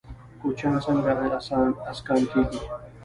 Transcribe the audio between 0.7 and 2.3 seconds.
څنګه اسکان